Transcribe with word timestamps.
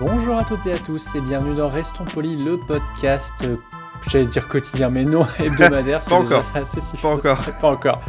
Bonjour 0.00 0.38
à 0.38 0.44
toutes 0.44 0.64
et 0.66 0.72
à 0.72 0.78
tous 0.78 1.14
et 1.14 1.20
bienvenue 1.20 1.54
dans 1.54 1.68
Restons 1.68 2.04
Polis, 2.04 2.38
le 2.42 2.56
podcast, 2.56 3.34
euh, 3.42 3.56
j'allais 4.08 4.24
dire 4.24 4.48
quotidien, 4.48 4.88
mais 4.88 5.04
non, 5.04 5.26
hebdomadaire. 5.38 6.02
c'est 6.02 6.10
Pas 6.10 6.22
déjà 6.22 6.36
encore. 6.38 6.52
assez. 6.54 6.80
Pas 7.02 7.08
encore. 7.08 7.38
Pas 7.60 7.68
encore. 7.68 8.00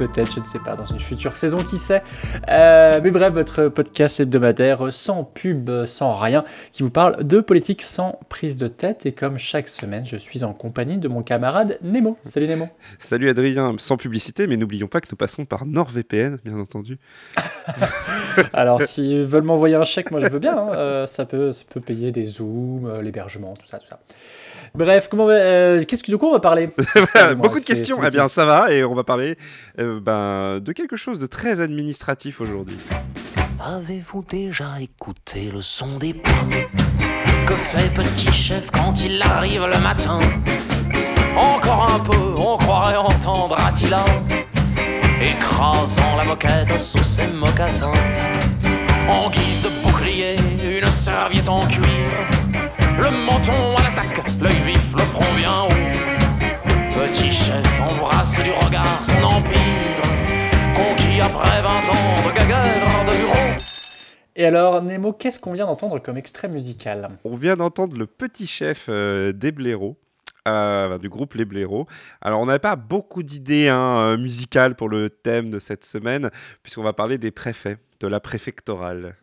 Peut-être, 0.00 0.32
je 0.32 0.40
ne 0.40 0.44
sais 0.46 0.58
pas, 0.58 0.76
dans 0.76 0.86
une 0.86 0.98
future 0.98 1.36
saison, 1.36 1.62
qui 1.62 1.76
sait. 1.76 2.02
Euh, 2.48 3.00
mais 3.02 3.10
bref, 3.10 3.34
votre 3.34 3.68
podcast 3.68 4.18
hebdomadaire 4.18 4.90
sans 4.90 5.24
pub, 5.24 5.84
sans 5.84 6.14
rien, 6.14 6.42
qui 6.72 6.82
vous 6.82 6.88
parle 6.88 7.22
de 7.22 7.40
politique 7.40 7.82
sans 7.82 8.18
prise 8.30 8.56
de 8.56 8.66
tête. 8.66 9.04
Et 9.04 9.12
comme 9.12 9.36
chaque 9.36 9.68
semaine, 9.68 10.06
je 10.06 10.16
suis 10.16 10.42
en 10.42 10.54
compagnie 10.54 10.96
de 10.96 11.06
mon 11.06 11.22
camarade 11.22 11.78
Nemo. 11.82 12.16
Salut 12.24 12.46
Nemo. 12.46 12.70
Salut 12.98 13.28
Adrien, 13.28 13.74
sans 13.76 13.98
publicité, 13.98 14.46
mais 14.46 14.56
n'oublions 14.56 14.86
pas 14.88 15.02
que 15.02 15.08
nous 15.10 15.18
passons 15.18 15.44
par 15.44 15.66
NordVPN, 15.66 16.38
bien 16.46 16.58
entendu. 16.58 16.98
Alors, 18.54 18.80
s'ils 18.80 19.24
veulent 19.24 19.42
m'envoyer 19.42 19.74
un 19.74 19.84
chèque, 19.84 20.12
moi 20.12 20.22
je 20.22 20.28
veux 20.28 20.38
bien. 20.38 20.56
hein. 20.56 20.68
Euh, 20.72 21.06
ça, 21.06 21.26
peut, 21.26 21.52
ça 21.52 21.64
peut 21.68 21.80
payer 21.80 22.10
des 22.10 22.24
zooms, 22.24 22.86
euh, 22.86 23.02
l'hébergement, 23.02 23.54
tout 23.54 23.66
ça, 23.66 23.78
tout 23.78 23.86
ça. 23.86 24.00
Bref, 24.74 25.08
comment, 25.10 25.26
va- 25.26 25.32
euh, 25.32 25.84
qu'est-ce 25.84 26.02
que 26.02 26.12
de 26.12 26.16
quoi 26.16 26.28
on 26.30 26.32
va 26.32 26.40
parler 26.40 26.68
beaucoup 27.36 27.58
de 27.60 27.64
questions. 27.64 27.98
Eh 28.06 28.10
bien, 28.10 28.28
ça 28.28 28.44
va, 28.44 28.72
et 28.72 28.84
on 28.84 28.94
va 28.94 29.04
parler 29.04 29.36
euh, 29.80 30.00
ben, 30.00 30.60
de 30.60 30.72
quelque 30.72 30.96
chose 30.96 31.18
de 31.18 31.26
très 31.26 31.60
administratif 31.60 32.40
aujourd'hui. 32.40 32.76
Avez-vous 33.62 34.24
déjà 34.28 34.80
écouté 34.80 35.50
le 35.52 35.60
son 35.60 35.98
des 35.98 36.14
pas 36.14 36.30
Que 37.46 37.52
fait 37.54 37.92
petit 37.92 38.32
chef 38.32 38.70
quand 38.70 39.04
il 39.04 39.20
arrive 39.20 39.66
le 39.66 39.78
matin? 39.80 40.18
Encore 41.36 41.92
un 41.94 42.00
peu, 42.00 42.40
on 42.40 42.56
croirait 42.56 42.96
entendre 42.96 43.56
Attila 43.60 44.04
Écrasant 45.20 46.16
la 46.16 46.24
moquette 46.24 46.78
sous 46.78 47.04
ses 47.04 47.26
mocassins 47.28 47.92
En 49.08 49.28
guise 49.30 49.62
de 49.64 49.86
bouclier, 49.90 50.36
une 50.80 50.86
serviette 50.88 51.48
en 51.48 51.66
cuir 51.66 52.08
Le 52.98 53.10
menton 53.26 53.52
à 53.78 53.82
l'attaque, 53.82 54.22
l'œil 54.40 54.52
le 55.00 55.06
front 55.06 55.36
bien 55.36 55.50
haut 55.66 57.04
Petit 57.04 57.30
chef 57.32 57.80
embrasse 57.80 58.42
du 58.42 58.50
regard 58.50 59.04
son 59.04 59.22
empire 59.22 59.58
Conquis 60.74 61.20
après 61.20 61.62
20 61.62 61.68
ans 61.68 62.28
de 62.28 62.36
gaguerre 62.36 63.04
de 63.06 63.16
bureau 63.16 63.56
Et 64.36 64.44
alors, 64.44 64.82
Nemo, 64.82 65.12
qu'est-ce 65.14 65.40
qu'on 65.40 65.54
vient 65.54 65.66
d'entendre 65.66 65.98
comme 66.00 66.18
extrait 66.18 66.48
musical 66.48 67.08
On 67.24 67.34
vient 67.36 67.56
d'entendre 67.56 67.96
le 67.96 68.06
petit 68.06 68.46
chef 68.46 68.86
euh, 68.88 69.32
des 69.32 69.52
blaireaux. 69.52 69.96
euh, 70.46 70.98
du 70.98 71.08
groupe 71.08 71.34
Les 71.34 71.46
Blaireaux. 71.46 71.86
Alors, 72.20 72.40
on 72.40 72.46
n'avait 72.46 72.58
pas 72.58 72.76
beaucoup 72.76 73.22
d'idées 73.22 73.68
hein, 73.68 73.98
euh, 73.98 74.16
musicales 74.18 74.74
pour 74.74 74.90
le 74.90 75.08
thème 75.08 75.50
de 75.50 75.58
cette 75.58 75.84
semaine, 75.84 76.30
puisqu'on 76.62 76.82
va 76.82 76.92
parler 76.92 77.16
des 77.16 77.30
préfets, 77.30 77.78
de 78.00 78.06
la 78.06 78.20
préfectorale. 78.20 79.16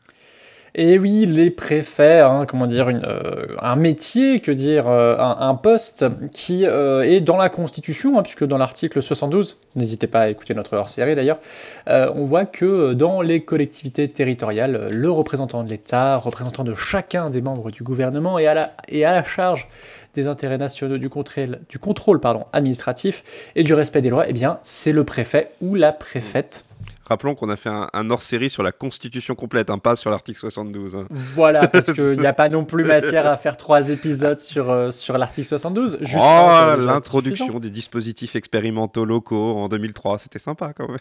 Et 0.79 0.99
oui, 0.99 1.25
les 1.25 1.49
préfets, 1.49 2.19
hein, 2.19 2.45
comment 2.47 2.67
dire, 2.67 2.89
euh, 2.89 3.47
un 3.59 3.75
métier, 3.75 4.41
que 4.41 4.51
dire, 4.51 4.87
euh, 4.87 5.17
un, 5.17 5.55
poste 5.55 6.05
qui 6.31 6.67
euh, 6.67 7.01
est 7.01 7.19
dans 7.19 7.35
la 7.35 7.49
Constitution, 7.49 8.19
hein, 8.19 8.21
puisque 8.21 8.45
dans 8.45 8.59
l'article 8.59 9.01
72, 9.01 9.57
n'hésitez 9.75 10.05
pas 10.05 10.21
à 10.21 10.29
écouter 10.29 10.53
notre 10.53 10.77
hors-série 10.77 11.15
d'ailleurs, 11.15 11.39
on 11.87 12.25
voit 12.25 12.45
que 12.45 12.93
dans 12.93 13.21
les 13.21 13.43
collectivités 13.43 14.07
territoriales, 14.07 14.89
le 14.91 15.09
représentant 15.09 15.63
de 15.63 15.69
l'État, 15.69 16.17
représentant 16.17 16.63
de 16.63 16.75
chacun 16.75 17.31
des 17.31 17.41
membres 17.41 17.71
du 17.71 17.81
gouvernement, 17.81 18.37
est 18.37 18.45
à 18.45 18.53
la, 18.53 18.73
est 18.87 19.03
à 19.03 19.13
la 19.13 19.23
charge 19.23 19.67
des 20.13 20.27
intérêts 20.27 20.59
nationaux 20.59 20.99
du 20.99 21.09
contrôle, 21.09 21.59
du 21.69 21.79
contrôle 21.79 22.19
pardon, 22.19 22.45
administratif 22.53 23.23
et 23.55 23.63
du 23.63 23.73
respect 23.73 24.01
des 24.01 24.09
lois, 24.09 24.25
eh 24.27 24.33
bien, 24.33 24.59
c'est 24.61 24.91
le 24.91 25.03
préfet 25.03 25.49
ou 25.59 25.73
la 25.73 25.91
préfète. 25.91 26.66
Rappelons 27.07 27.35
qu'on 27.35 27.49
a 27.49 27.55
fait 27.55 27.69
un, 27.69 27.89
un 27.93 28.09
hors-série 28.09 28.49
sur 28.49 28.63
la 28.63 28.73
Constitution 28.73 29.33
complète, 29.33 29.69
un 29.69 29.77
pas 29.77 29.95
sur 29.95 30.11
l'article 30.11 30.39
72. 30.39 30.95
hein. 30.95 31.05
Voilà, 31.09 31.67
parce 31.67 31.93
qu'il 31.93 32.03
n'y 32.19 32.25
a 32.27 32.33
pas 32.33 32.49
non 32.49 32.65
plus 32.65 32.83
matière 32.83 33.25
à 33.27 33.37
faire 33.37 33.55
trois 33.55 33.89
épisodes 33.89 34.39
sur, 34.41 34.69
euh, 34.69 34.91
sur 34.91 35.17
l'article 35.17 35.47
72. 35.47 35.99
Juste 36.01 36.17
oh, 36.19 36.75
l'introduction 36.79 37.59
des 37.59 37.69
dispositifs 37.69 38.35
expérimentaux 38.35 39.05
locaux 39.05 39.57
en 39.57 39.69
2003, 39.69 40.19
c'était 40.19 40.39
sympa 40.39 40.73
quand 40.73 40.89
même. 40.89 40.97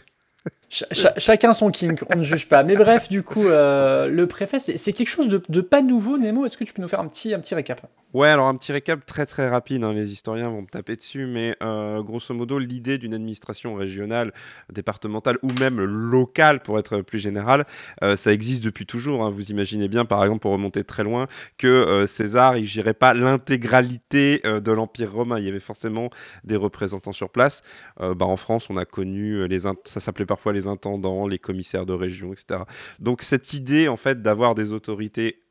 Ch- 0.69 0.85
cha- 0.91 1.13
chacun 1.17 1.53
son 1.53 1.71
kink, 1.71 2.01
on 2.13 2.17
ne 2.17 2.23
juge 2.23 2.49
pas. 2.49 2.63
Mais 2.63 2.75
bref, 2.75 3.07
du 3.07 3.23
coup, 3.23 3.47
euh, 3.47 4.09
le 4.09 4.27
préfet, 4.27 4.59
c'est 4.59 4.93
quelque 4.93 5.07
chose 5.09 5.29
de, 5.29 5.61
pas 5.61 5.81
nouveau, 5.81 6.17
Nemo. 6.17 6.45
Est-ce 6.45 6.57
que 6.57 6.65
tu 6.65 6.73
peux 6.73 6.81
nous 6.81 6.89
faire 6.89 6.99
un 6.99 7.07
petit, 7.07 7.33
un 7.33 7.39
petit 7.39 7.55
récap? 7.55 7.81
Ouais, 8.13 8.29
alors 8.29 8.47
un 8.47 8.55
petit 8.55 8.71
récap 8.71 9.05
très 9.05 9.25
très 9.25 9.49
rapide, 9.49 9.83
hein, 9.83 9.93
les 9.93 10.11
historiens 10.13 10.49
vont 10.49 10.61
me 10.61 10.67
taper 10.67 10.95
dessus, 10.95 11.25
mais 11.25 11.55
euh, 11.61 12.01
grosso 12.01 12.33
modo, 12.33 12.57
l'idée 12.57 12.97
d'une 12.97 13.13
administration 13.13 13.75
régionale, 13.75 14.33
départementale 14.71 15.37
ou 15.41 15.51
même 15.59 15.79
locale, 15.81 16.61
pour 16.61 16.79
être 16.79 17.01
plus 17.01 17.19
général, 17.19 17.65
euh, 18.03 18.15
ça 18.15 18.31
existe 18.33 18.63
depuis 18.63 18.85
toujours. 18.85 19.23
hein. 19.23 19.29
Vous 19.29 19.51
imaginez 19.51 19.87
bien, 19.87 20.05
par 20.05 20.23
exemple, 20.23 20.39
pour 20.39 20.51
remonter 20.51 20.83
très 20.83 21.03
loin, 21.03 21.27
que 21.57 22.05
César, 22.07 22.57
il 22.57 22.65
gérait 22.65 22.93
pas 22.93 23.13
l'intégralité 23.13 24.41
de 24.43 24.71
l'Empire 24.71 25.11
romain. 25.13 25.39
Il 25.39 25.45
y 25.45 25.49
avait 25.49 25.59
forcément 25.59 26.09
des 26.43 26.55
représentants 26.55 27.11
sur 27.13 27.29
place. 27.29 27.61
Bah, 27.99 28.25
en 28.25 28.37
France, 28.37 28.69
on 28.69 28.77
a 28.77 28.85
connu 28.85 29.47
les, 29.47 29.59
ça 29.59 29.75
s'appelait 29.99 30.25
parfois 30.25 30.53
les 30.53 30.56
intendants, 30.65 31.27
les 31.27 31.37
commissaires 31.37 31.85
de 31.85 31.93
région, 31.93 32.33
etc. 32.33 32.61
Donc 32.99 33.21
cette 33.21 33.53
idée, 33.53 33.87
en 33.87 33.97
fait, 33.97 34.23
d'avoir 34.23 34.55
des 34.55 34.71
autorités 34.71 35.43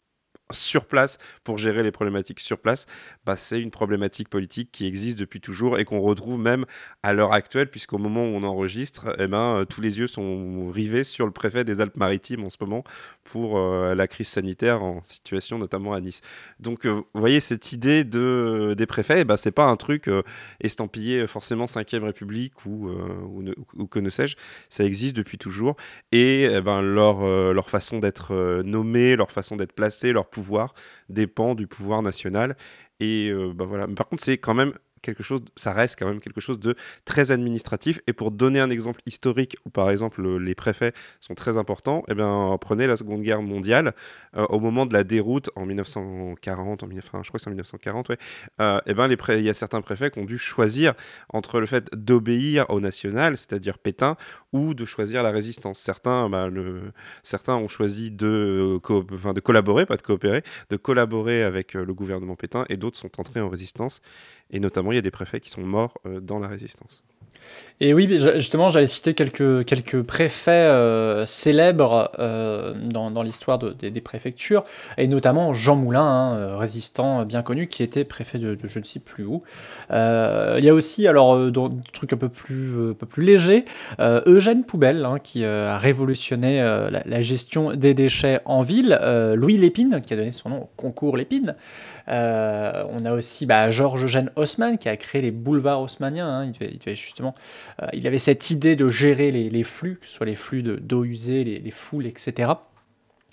sur 0.53 0.87
place 0.87 1.19
pour 1.45 1.59
gérer 1.59 1.83
les 1.83 1.91
problématiques 1.91 2.41
sur 2.41 2.59
place, 2.59 2.87
bah, 3.25 3.37
c'est 3.37 3.61
une 3.61 3.71
problématique 3.71 4.29
politique 4.29 4.71
qui 4.71 4.87
existe 4.87 5.19
depuis 5.19 5.41
toujours 5.41 5.79
et 5.79 5.84
qu'on 5.84 6.01
retrouve 6.01 6.39
même 6.39 6.65
à 7.03 7.12
l'heure 7.12 7.33
actuelle, 7.33 7.69
puisqu'au 7.69 7.99
moment 7.99 8.23
où 8.23 8.34
on 8.34 8.43
enregistre, 8.45 9.15
eh 9.19 9.27
ben, 9.27 9.61
euh, 9.61 9.65
tous 9.65 9.81
les 9.81 9.99
yeux 9.99 10.06
sont 10.06 10.71
rivés 10.71 11.05
sur 11.05 11.27
le 11.27 11.33
préfet 11.33 11.65
des 11.65 11.81
Alpes-Maritimes 11.81 12.45
en 12.45 12.51
ce 12.51 12.56
moment 12.61 12.85
pour 13.25 13.59
euh, 13.59 13.95
la 13.95 14.06
crise 14.06 14.29
sanitaire 14.29 14.83
en 14.83 15.03
situation 15.03 15.59
notamment 15.59 15.93
à 15.93 16.01
Nice. 16.01 16.21
Donc, 16.61 16.87
euh, 16.87 17.03
vous 17.12 17.21
voyez, 17.21 17.41
cette 17.41 17.73
idée 17.73 18.05
de, 18.05 18.75
des 18.77 18.87
préfets, 18.87 19.21
eh 19.21 19.25
ben, 19.25 19.37
c'est 19.37 19.51
pas 19.51 19.67
un 19.67 19.77
truc 19.77 20.09
estampillé 20.61 21.27
forcément 21.27 21.67
5ème 21.67 22.05
République 22.05 22.65
ou, 22.67 22.91
que 23.91 23.99
ne 23.99 24.11
sais-je, 24.11 24.37
ça 24.69 24.85
existe 24.85 25.17
depuis 25.17 25.39
toujours 25.39 25.77
et 26.12 26.45
eh 26.45 26.61
ben, 26.61 26.83
leur, 26.83 27.23
leur 27.53 27.71
façon 27.71 27.99
d'être 27.99 28.62
nommés, 28.62 29.17
leur 29.17 29.33
façon 29.33 29.56
d'être 29.56 29.73
placés, 29.73 30.12
leur 30.12 30.29
pouvoir 30.37 30.75
dépend 31.09 31.55
du 31.55 31.67
pouvoir 31.67 32.03
national. 32.03 32.57
Et 33.01 33.31
euh, 33.31 33.53
bah 33.55 33.65
voilà. 33.65 33.87
Mais 33.87 33.95
par 33.95 34.07
contre, 34.09 34.23
c'est 34.23 34.37
quand 34.39 34.55
même 34.55 34.75
quelque 35.03 35.23
chose, 35.23 35.43
ça 35.57 35.73
reste 35.73 35.97
quand 35.99 36.07
même 36.07 36.21
quelque 36.21 36.41
chose 36.41 36.59
de 36.61 36.75
très 37.05 37.31
administratif. 37.31 38.01
Et 38.07 38.12
pour 38.12 38.31
donner 38.31 38.61
un 38.61 38.71
exemple 38.71 39.01
historique 39.07 39.57
où, 39.65 39.71
par 39.71 39.91
exemple, 39.91 40.23
le- 40.23 40.39
les 40.39 40.55
préfets 40.55 40.93
sont 41.21 41.34
très 41.34 41.59
importants, 41.59 42.03
eh 42.09 42.15
bien, 42.15 42.57
prenez 42.61 42.87
la 42.87 42.97
Seconde 42.97 43.23
Guerre 43.23 43.43
mondiale. 43.43 43.95
euh, 44.37 44.45
au 44.51 44.61
moment 44.61 44.87
de 44.87 44.93
la 44.93 45.05
déroute 45.05 45.51
en 45.56 45.67
1940, 45.67 46.83
en 46.83 46.87
19, 46.89 47.05
enfin, 47.06 47.21
je 47.23 47.29
crois 47.29 47.39
c'est 47.39 47.49
en 47.49 47.51
1940, 47.51 48.09
ouais, 48.11 48.19
euh, 48.61 48.81
eh 48.87 48.93
il 49.39 49.43
y 49.43 49.51
a 49.51 49.55
certains 49.55 49.81
préfets 49.81 50.11
qui 50.11 50.19
ont 50.19 50.25
dû 50.25 50.39
choisir 50.39 50.95
entre 51.31 51.61
le 51.61 51.67
fait 51.67 51.89
d'obéir 51.95 52.67
au 52.71 52.81
national, 52.81 53.37
c'est-à-dire 53.37 53.79
Pétain, 53.79 54.17
ou 54.53 54.75
de 54.75 54.85
choisir 54.85 55.23
la 55.23 55.31
résistance. 55.31 55.79
Certains, 55.79 56.29
bah, 56.29 56.49
certains 57.23 57.55
ont 57.56 57.69
choisi 57.69 58.11
de, 58.11 58.79
co- 58.82 59.06
enfin, 59.12 59.32
de 59.32 59.41
collaborer, 59.41 59.87
pas 59.87 59.97
de 59.97 60.03
coopérer, 60.03 60.43
de 60.70 60.76
collaborer 60.76 61.43
avec 61.43 61.76
euh, 61.76 61.85
le 61.85 61.94
gouvernement 61.94 62.37
Pétain, 62.37 62.65
et 62.69 62.76
d'autres 62.76 62.99
sont 62.99 63.11
entrés 63.20 63.41
en 63.41 63.49
résistance. 63.49 64.00
Et 64.50 64.61
notamment, 64.61 64.93
il 64.96 64.98
y 64.98 65.00
a 65.00 65.02
des 65.02 65.10
préfets 65.10 65.40
qui 65.40 65.50
sont 65.50 65.62
morts 65.62 65.94
euh, 66.06 66.20
dans 66.20 66.38
la 66.38 66.48
résistance. 66.48 67.02
Et 67.81 67.94
oui, 67.94 68.08
justement, 68.37 68.70
j'allais 68.70 68.88
citer 68.88 69.14
quelques, 69.14 69.64
quelques 69.66 70.02
préfets 70.02 70.50
euh, 70.50 71.26
célèbres 71.26 72.10
euh, 72.19 72.75
dans, 72.75 73.12
dans 73.12 73.22
l'histoire 73.22 73.58
de- 73.58 73.70
des, 73.70 74.00
préfectures, 74.00 74.64
et 74.96 75.06
notamment 75.06 75.52
Jean 75.52 75.76
Moulin, 75.76 76.02
hein, 76.02 76.56
résistant 76.56 77.22
bien 77.25 77.43
connu, 77.43 77.69
qui 77.69 77.84
était 77.84 78.02
préfet 78.02 78.38
de, 78.38 78.56
je 78.64 78.78
ne 78.81 78.84
sais 78.84 78.98
plus 78.98 79.25
où. 79.25 79.43
Il 79.90 80.64
y 80.64 80.69
a 80.69 80.75
aussi, 80.75 81.06
alors, 81.06 81.52
dans 81.52 81.69
des 81.69 81.76
trucs 81.93 82.12
un 82.14 82.16
peu 82.16 82.31
plus, 82.31 82.90
un 82.90 82.94
peu 82.94 83.06
plus 83.06 83.22
légers, 83.22 83.64
Eugène 84.00 84.64
Poubelle, 84.64 85.04
hein, 85.04 85.19
qui 85.22 85.44
a 85.44 85.78
révolutionné 85.78 86.58
la, 86.60 87.02
la 87.04 87.22
gestion 87.22 87.75
des 87.75 87.94
déchets 87.94 88.40
en 88.44 88.62
ville, 88.62 88.98
Louis 89.37 89.56
Lépine, 89.58 90.00
qui 90.04 90.14
a 90.14 90.16
donné 90.16 90.32
son 90.32 90.48
nom 90.48 90.62
au 90.62 90.70
concours 90.76 91.16
Lépine. 91.16 91.54
Euh, 92.08 92.85
on 92.91 93.05
a 93.05 93.12
aussi 93.12 93.47
bah, 93.47 93.70
Georges-Eugène 93.70 94.31
Haussmann, 94.37 94.79
qui 94.79 94.88
a 94.88 94.97
créé 94.97 95.23
les 95.23 95.31
boulevards 95.31 95.81
haussmanniens. 95.82 96.29
hein. 96.29 96.53
Il, 96.61 96.94
justement 96.97 97.32
euh, 97.82 97.87
il 97.93 98.06
avait 98.06 98.19
cette 98.19 98.50
idée 98.50 98.76
de 98.76 98.88
gérer 98.88 99.31
les, 99.31 99.62
flux, 99.62 99.97
que 100.00 100.06
ce 100.06 100.12
soit 100.12 100.26
les 100.26 100.37
flux 100.37 100.62
de- 100.62 100.76
d'eau 100.76 101.05
usée, 101.05 101.44
les 101.44 101.70
foules, 101.70 102.06
etc. 102.06 102.53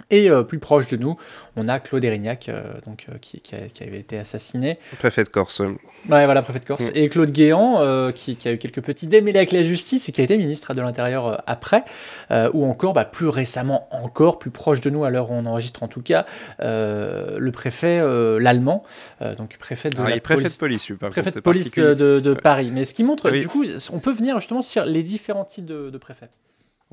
Et 0.10 0.30
euh, 0.30 0.44
plus 0.44 0.60
proche 0.60 0.88
de 0.90 0.98
nous, 0.98 1.16
on 1.56 1.68
a 1.68 1.80
Claude 1.80 2.04
Erignac, 2.04 2.48
euh, 2.50 2.62
donc, 2.86 3.06
euh, 3.10 3.18
qui, 3.19 3.40
qui 3.40 3.56
a- 3.56 3.68
qui 3.69 3.84
avait 3.84 4.00
été 4.00 4.18
assassiné. 4.19 4.78
Préfet 5.00 5.24
de 5.24 5.30
Corse. 5.30 5.60
Ouais, 5.60 6.25
voilà, 6.25 6.42
préfet 6.42 6.60
de 6.60 6.66
Corse. 6.66 6.90
Mm. 6.90 6.95
Et 6.98 7.10
Claude 7.10 7.31
Guéant, 7.31 8.12
qui, 8.13 8.36
qui 8.36 8.48
a 8.48 8.51
eu 8.51 8.57
quelques 8.57 8.81
petits 8.84 9.07
démêlés 9.07 9.40
avec 9.40 9.51
la 9.54 9.63
justice 9.63 10.10
et 10.10 10.12
qui 10.12 10.19
a 10.22 10.24
été 10.24 10.36
ministre 10.38 10.74
de 10.74 10.81
l'Intérieur 10.81 11.42
après. 11.48 11.84
Ou 12.31 12.66
encore, 12.66 12.94
bah, 12.94 13.06
plus 13.06 13.28
récemment 13.30 13.88
encore, 13.92 14.38
plus 14.40 14.51
proche 14.51 14.81
de 14.81 14.90
nous 14.90 15.04
à 15.06 15.10
l'heure 15.10 15.31
où 15.31 15.34
on 15.34 15.45
enregistre 15.45 15.81
en 15.84 15.88
tout 15.88 16.01
cas, 16.01 16.25
le 16.60 17.50
préfet, 17.51 18.00
l'allemand, 18.39 18.81
donc 19.38 19.57
préfet 19.57 19.89
de 19.89 19.96
Ah, 20.00 20.10
la 20.10 20.19
préfet 20.19 20.42
police 20.42 20.56
de 20.56 20.60
police, 20.60 20.92
par 21.00 21.10
préfet 21.12 21.24
contre, 21.31 21.36
de 21.38 21.42
police 21.42 21.72
de, 21.72 22.34
Paris. 22.34 22.69
Mais 22.72 22.84
ce 22.86 22.94
qui 22.94 23.04
montre, 23.04 23.31
Oui. 23.31 23.39
du 23.39 23.48
coup, 23.48 23.63
on 23.94 24.00
peut 24.00 24.13
venir 24.13 24.38
justement 24.39 24.62
sur 24.62 24.84
les 24.84 25.04
différents 25.04 25.46
types 25.46 25.66
de, 25.66 25.89
de 25.89 25.98
préfets. 25.98 26.30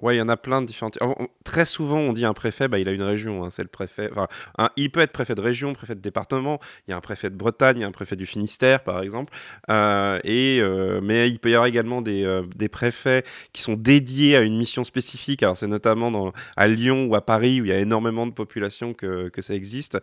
Ouais, 0.03 0.15
il 0.17 0.19
y 0.19 0.23
en 0.23 0.31
a 0.31 0.37
plein 0.39 0.63
de 0.63 0.73
on- 1.03 1.29
Très 1.45 1.67
souvent, 1.67 1.99
on 1.99 2.15
dit 2.15 2.25
un 2.25 2.33
préfet, 2.33 2.69
bah, 2.69 2.79
il 2.79 2.89
a 2.89 2.93
une 2.93 3.03
région. 3.03 3.45
hein, 3.45 3.51
c'est 3.51 3.63
le 3.63 3.69
préfet. 3.69 4.09
Enfin, 4.13 4.29
il 4.77 4.91
peut 4.91 5.01
être 5.01 5.13
préfet 5.13 5.35
de 5.35 5.43
région, 5.43 5.75
préfet 5.75 5.95
de 5.95 6.01
département. 6.01 6.59
Il 6.89 6.93
y 6.93 6.95
a 6.95 6.97
un 6.97 7.01
préfet 7.03 7.29
de 7.29 7.35
Bretagne, 7.37 7.77
il 7.79 7.81
y 7.83 7.85
a 7.85 7.87
un 7.87 7.91
préfet 7.93 8.17
du 8.17 8.25
Finistère, 8.25 8.83
par 8.83 9.03
exemple. 9.03 9.31
Euh, 9.69 10.19
et 10.25 10.59
euh, 10.63 11.01
mais 11.03 11.29
il 11.29 11.39
peut 11.39 11.51
y 11.51 11.55
avoir 11.55 11.67
également 11.67 12.01
des, 12.01 12.25
euh, 12.25 12.43
des 12.57 12.69
préfets 12.71 13.25
qui 13.53 13.61
sont 13.61 13.75
dédiés 13.75 14.37
à 14.37 14.41
une 14.41 14.57
mission 14.57 14.85
spécifique. 14.85 15.43
Alors 15.43 15.57
c'est 15.59 15.67
notamment 15.67 16.33
à 16.57 16.67
Lyon 16.67 17.05
ou 17.05 17.15
à 17.15 17.21
Paris 17.27 17.61
où 17.61 17.67
il 17.67 17.69
y 17.69 17.73
a 17.73 17.79
énormément 17.79 18.27
de 18.27 18.33
population 18.33 18.95
que, 18.95 19.29
que 19.29 19.43
ça 19.43 19.55
existe. 19.55 19.99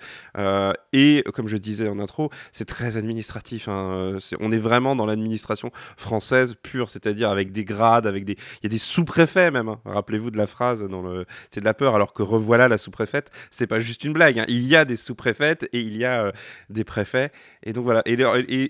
Et 0.94 1.24
comme 1.34 1.48
je 1.48 1.57
disais 1.57 1.88
en 1.89 2.00
intro, 2.00 2.30
c'est 2.51 2.66
très 2.68 2.98
administratif. 2.98 3.68
hein. 3.68 4.18
On 4.39 4.51
est 4.51 4.57
vraiment 4.60 4.95
dans 4.95 5.06
l'administration 5.06 5.72
française 5.98 6.56
pure, 6.62 6.89
c'est-à-dire 6.89 7.30
avec 7.30 7.51
des 7.51 7.66
grades, 7.66 8.06
avec 8.07 8.25
des. 8.25 8.34
Il 8.62 8.63
y 8.63 8.66
a 8.68 8.69
des 8.69 8.78
sous-préfets 8.78 9.50
même. 9.51 9.69
hein. 9.69 9.80
Rappelez-vous 9.88 10.31
de 10.31 10.38
la 10.38 10.48
phrase 10.48 10.84
dans 10.88 11.01
le. 11.01 11.25
C'est 11.51 11.60
de 11.62 11.66
la 11.66 11.74
peur, 11.74 11.95
alors 11.95 12.13
que 12.13 12.24
revoilà 12.24 12.68
la 12.68 12.78
sous-préfète. 12.78 13.31
C'est 13.51 13.68
pas 13.68 13.80
juste 13.80 14.04
une 14.04 14.13
blague. 14.13 14.39
hein. 14.39 14.45
Il 14.48 14.63
y 14.68 14.75
a 14.75 14.86
des 14.86 14.95
sous-préfètes 14.98 15.69
et 15.74 15.80
il 15.80 15.98
y 15.98 16.06
a 16.06 16.25
euh, 16.25 16.31
des 16.69 16.84
préfets. 16.84 17.31
Et 17.63 17.74
donc 17.74 17.84
voilà. 17.86 18.01
Et, 18.06 18.13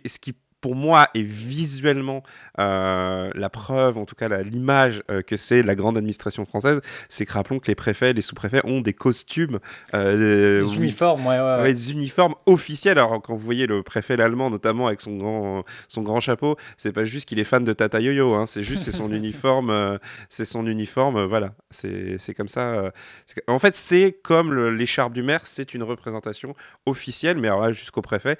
et 0.05 0.07
ce 0.09 0.19
qui 0.19 0.33
pour 0.61 0.75
moi 0.75 1.09
est 1.13 1.21
visuellement 1.21 2.23
euh, 2.59 3.29
la 3.35 3.49
preuve, 3.49 3.97
en 3.97 4.05
tout 4.05 4.15
cas 4.15 4.27
l'image 4.41 5.03
euh, 5.11 5.21
que 5.21 5.37
c'est 5.37 5.61
la 5.61 5.75
grande 5.75 5.97
administration 5.97 6.45
française, 6.45 6.81
c'est 7.09 7.25
que 7.25 7.33
rappelons 7.33 7.59
que 7.59 7.67
les 7.67 7.75
préfets, 7.75 8.13
les 8.13 8.21
sous-préfets 8.21 8.61
ont 8.65 8.81
des 8.81 8.93
costumes, 8.93 9.59
euh, 9.93 10.63
oui, 10.63 10.75
uniformes, 10.75 11.25
ouais, 11.27 11.37
ouais, 11.37 11.41
ouais. 11.41 11.61
Ouais, 11.61 11.73
des 11.73 11.91
uniformes 11.91 12.35
officiels. 12.45 12.97
Alors 12.97 13.21
quand 13.21 13.35
vous 13.35 13.45
voyez 13.45 13.67
le 13.67 13.83
préfet 13.83 14.19
allemand, 14.19 14.49
notamment 14.49 14.87
avec 14.87 15.01
son 15.01 15.17
grand, 15.17 15.63
son 15.87 16.01
grand 16.01 16.19
chapeau, 16.19 16.57
c'est 16.77 16.91
pas 16.91 17.05
juste 17.05 17.27
qu'il 17.27 17.39
est 17.39 17.43
fan 17.43 17.63
de 17.63 17.73
Tata 17.73 17.99
Yo-Yo, 17.99 18.33
hein, 18.33 18.47
c'est 18.47 18.63
juste 18.63 18.83
c'est 18.83 18.91
son 18.91 19.11
uniforme, 19.11 19.99
c'est 20.29 20.45
son 20.45 20.65
uniforme, 20.65 21.25
voilà, 21.25 21.53
c'est 21.69 22.33
comme 22.35 22.49
ça. 22.49 22.91
en 23.47 23.59
fait, 23.59 23.75
c'est 23.75 24.17
comme 24.23 24.69
l'écharpe 24.69 25.13
du 25.13 25.21
maire, 25.21 25.41
c'est 25.43 25.73
une 25.73 25.83
représentation 25.83 26.55
officielle, 26.85 27.37
mais 27.37 27.47
alors 27.47 27.61
là 27.61 27.71
jusqu'au 27.71 28.01
préfet. 28.01 28.37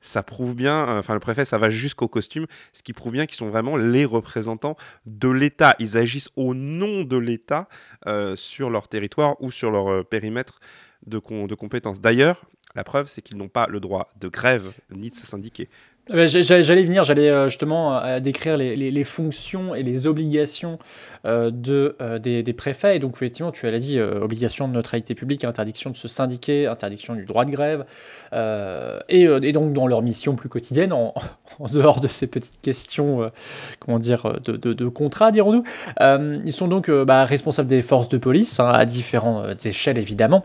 Ça 0.00 0.22
prouve 0.22 0.54
bien, 0.54 0.88
euh, 0.88 0.98
enfin 0.98 1.14
le 1.14 1.20
préfet, 1.20 1.44
ça 1.44 1.58
va 1.58 1.68
jusqu'au 1.68 2.08
costume, 2.08 2.46
ce 2.72 2.82
qui 2.82 2.92
prouve 2.92 3.12
bien 3.12 3.26
qu'ils 3.26 3.36
sont 3.36 3.50
vraiment 3.50 3.76
les 3.76 4.04
représentants 4.04 4.76
de 5.06 5.28
l'État. 5.28 5.76
Ils 5.78 5.98
agissent 5.98 6.30
au 6.36 6.54
nom 6.54 7.04
de 7.04 7.16
l'État 7.16 7.68
euh, 8.06 8.34
sur 8.36 8.70
leur 8.70 8.88
territoire 8.88 9.36
ou 9.42 9.50
sur 9.50 9.70
leur 9.70 9.90
euh, 9.90 10.02
périmètre 10.02 10.60
de, 11.06 11.18
de 11.18 11.54
compétences. 11.54 12.00
D'ailleurs, 12.00 12.46
la 12.74 12.84
preuve, 12.84 13.08
c'est 13.08 13.20
qu'ils 13.20 13.36
n'ont 13.36 13.48
pas 13.48 13.66
le 13.68 13.80
droit 13.80 14.08
de 14.18 14.28
grève 14.28 14.72
ni 14.90 15.10
de 15.10 15.14
se 15.14 15.26
syndiquer. 15.26 15.68
J'ai- 16.12 16.42
j'ai- 16.42 16.64
J'allais 16.64 16.82
venir, 16.82 17.04
j'allais 17.04 17.30
euh, 17.30 17.48
justement 17.48 18.02
euh, 18.02 18.18
décrire 18.18 18.56
les, 18.56 19.04
fonctions 19.04 19.74
et 19.76 19.84
les 19.84 20.08
obligations 20.08 20.78
euh, 21.24 21.50
de, 21.52 21.96
des, 22.18 22.52
préfets. 22.52 22.96
Et 22.96 22.98
donc, 22.98 23.14
effectivement, 23.16 23.52
tu 23.52 23.70
l'as 23.70 23.78
dit, 23.78 24.00
obligation 24.00 24.66
de 24.66 24.72
neutralité 24.74 25.14
publique, 25.14 25.44
interdiction 25.44 25.90
de 25.90 25.96
se 25.96 26.08
syndiquer, 26.08 26.66
interdiction 26.66 27.14
du 27.14 27.24
droit 27.26 27.44
de 27.44 27.50
grève. 27.52 27.84
et, 29.08 29.52
donc, 29.52 29.72
dans 29.72 29.86
leur 29.86 30.02
mission 30.02 30.34
plus 30.34 30.48
quotidienne, 30.48 30.92
en, 30.92 31.14
dehors 31.72 32.00
de 32.00 32.08
ces 32.08 32.26
petites 32.26 32.60
questions, 32.60 33.30
comment 33.78 33.98
dire, 33.98 34.34
de, 34.44 34.88
contrat, 34.88 35.30
dirons-nous, 35.30 35.62
ils 36.44 36.52
sont 36.52 36.68
donc 36.68 36.90
bah, 36.90 37.24
responsables 37.24 37.68
des 37.68 37.82
forces 37.82 38.08
de 38.08 38.18
police, 38.18 38.58
hein, 38.58 38.70
à 38.72 38.84
différentes 38.84 39.64
échelles, 39.64 39.98
évidemment. 39.98 40.44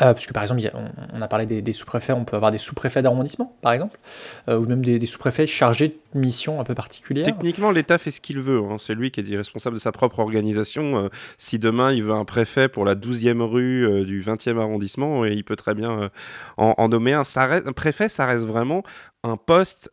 Euh, 0.00 0.12
parce 0.12 0.26
que 0.26 0.32
par 0.32 0.44
exemple, 0.44 0.62
on, 1.12 1.20
a 1.20 1.26
parlé 1.26 1.46
des, 1.46 1.72
sous-préfets, 1.72 2.12
on 2.12 2.24
peut 2.24 2.36
avoir 2.36 2.52
des 2.52 2.58
sous-préfets 2.58 3.02
d'arrondissement, 3.02 3.56
par 3.62 3.72
exemple, 3.72 3.98
euh, 4.48 4.56
ou 4.56 4.66
même 4.66 4.84
des, 4.84 5.04
sous-préfets 5.06 5.46
chargés 5.48 5.88
de 5.88 6.18
missions 6.18 6.60
un 6.60 6.64
peu 6.64 6.74
particulières. 6.74 7.24
Techniquement, 7.24 7.72
l'État 7.72 7.98
fait 7.98 8.12
ce 8.12 8.20
qu'il 8.20 8.40
veut. 8.40 8.62
hein. 8.62 8.76
C'est 8.78 8.94
lui 8.94 9.10
qui 9.10 9.20
est 9.20 9.36
responsable 9.36 9.74
de 9.74 9.80
sa 9.80 9.90
propre 9.90 10.20
organisation. 10.20 11.04
Euh, 11.04 11.08
si 11.36 11.58
demain, 11.58 11.92
il 11.92 12.04
veut 12.04 12.12
un 12.12 12.24
préfet 12.24 12.68
pour 12.68 12.84
la 12.84 12.94
12e 12.94 13.42
rue 13.42 13.84
euh, 13.86 14.04
du 14.04 14.22
20e 14.22 14.58
arrondissement, 14.58 15.24
et 15.24 15.32
il 15.32 15.42
peut 15.42 15.56
très 15.56 15.74
bien 15.74 16.10
en, 16.56 16.88
nommer 16.88 17.12
un. 17.12 17.22
Un 17.38 17.72
préfet, 17.72 18.08
ça 18.08 18.26
reste 18.26 18.44
vraiment 18.44 18.82
un 19.24 19.36
poste 19.36 19.92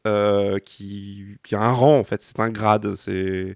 qui, 0.65 1.37
qui 1.43 1.55
a 1.55 1.61
un 1.61 1.71
rang, 1.71 1.97
en 1.97 2.03
fait. 2.03 2.21
C'est 2.21 2.39
un 2.39 2.49
grade. 2.49 2.95
C'est... 2.95 3.55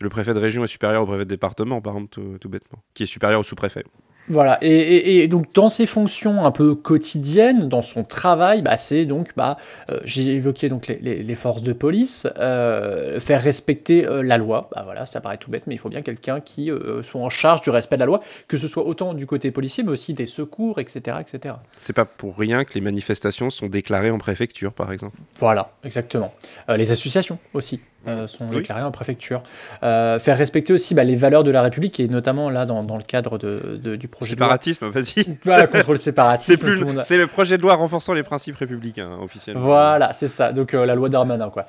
Le 0.00 0.08
préfet 0.10 0.34
de 0.34 0.38
région 0.38 0.62
est 0.62 0.68
supérieur 0.68 1.02
au 1.02 1.06
préfet 1.06 1.24
de 1.24 1.30
département, 1.30 1.80
par 1.80 1.94
exemple, 1.94 2.10
tout, 2.10 2.36
tout 2.38 2.48
bêtement, 2.50 2.82
qui 2.92 3.04
est 3.04 3.06
supérieur 3.06 3.40
au 3.40 3.44
sous-préfet. 3.44 3.84
Voilà, 4.28 4.58
et, 4.62 4.68
et- 4.70 5.22
et 5.22 5.28
donc 5.28 5.52
dans 5.54 5.68
ses 5.68 5.86
fonctions 5.86 6.44
un 6.44 6.50
peu 6.50 6.74
quotidiennes, 6.74 7.68
dans 7.68 7.82
son 7.82 8.02
travail, 8.04 8.62
bah, 8.62 8.76
c'est 8.76 9.04
donc, 9.06 9.28
bah, 9.36 9.56
euh, 9.90 10.00
j'ai 10.04 10.34
évoqué 10.34 10.68
donc 10.68 10.88
les, 10.88 10.98
les- 11.00 11.22
les 11.22 11.34
forces 11.34 11.62
de 11.62 11.72
police, 11.72 12.26
euh, 12.38 13.20
faire 13.20 13.40
respecter 13.42 14.04
euh, 14.06 14.22
la 14.22 14.36
loi, 14.38 14.68
bah 14.74 14.82
voilà, 14.84 15.06
ça 15.06 15.20
paraît 15.20 15.36
tout 15.38 15.50
bête, 15.50 15.64
mais 15.66 15.74
il 15.74 15.78
faut 15.78 15.88
bien 15.88 16.02
quelqu'un 16.02 16.40
qui 16.40 16.70
soit 17.02 17.20
en 17.20 17.30
charge 17.30 17.60
du 17.62 17.70
respect 17.70 17.96
de 17.96 18.00
la 18.00 18.06
loi, 18.06 18.20
que 18.48 18.56
ce 18.56 18.66
soit 18.68 18.84
autant 18.86 19.14
du 19.14 19.26
côté 19.26 19.50
policier, 19.50 19.84
mais 19.84 19.92
aussi 19.92 20.14
des 20.14 20.26
secours, 20.26 20.80
etc. 20.80 21.18
etc. 21.20 21.54
C'est 21.76 21.92
pas 21.92 22.04
pour 22.04 22.36
rien 22.36 22.64
que 22.64 22.74
les 22.74 22.80
manifestations 22.80 23.50
sont 23.50 23.66
déclarées 23.68 24.10
en 24.10 24.18
préfecture, 24.18 24.72
par 24.72 24.92
exemple. 24.92 25.16
Voilà, 25.38 25.70
exactement. 25.84 26.32
Les 26.68 26.90
associations 26.90 27.38
aussi 27.54 27.80
euh, 28.08 28.26
sont 28.26 28.46
Oui. 28.48 28.56
déclarées 28.56 28.82
en 28.82 28.90
préfecture. 28.90 29.42
Euh, 29.82 30.18
faire 30.18 30.36
respecter 30.38 30.72
aussi 30.72 30.94
bah, 30.94 31.04
les 31.04 31.16
valeurs 31.16 31.44
de 31.44 31.50
la 31.50 31.62
République, 31.62 31.98
et 32.00 32.08
notamment 32.08 32.50
là 32.50 32.66
dans, 32.66 32.82
dans 32.82 32.96
le 32.96 33.02
cadre 33.02 33.38
de, 33.38 33.78
de- 33.82 33.96
du 33.96 34.08
projet 34.08 34.34
de 34.34 34.40
loi. 34.40 34.46
Séparatisme, 34.46 34.88
vas-y. 34.88 35.38
Voilà, 35.44 35.66
contre 35.66 35.92
le 35.92 35.98
séparatisme. 35.98 36.52
C'est 36.54 36.60
plus, 36.60 36.80
le 36.80 37.02
c'est 37.02 37.26
projet 37.26 37.56
de 37.56 37.62
loi 37.62 37.74
renforçant 37.74 38.12
les 38.14 38.22
principes 38.22 38.56
républicains 38.56 39.10
hein, 39.12 39.18
officiellement. 39.22 39.62
Voilà, 39.62 40.12
c'est 40.12 40.28
ça. 40.28 40.52
Donc 40.52 40.74
euh, 40.74 40.86
la 40.86 40.94
loi 40.94 41.08
Darmanin, 41.08 41.50
quoi. 41.50 41.66